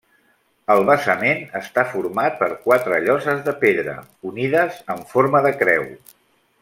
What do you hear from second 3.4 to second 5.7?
de pedra, unides en forma de